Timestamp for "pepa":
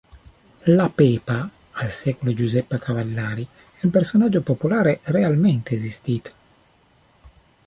0.89-1.47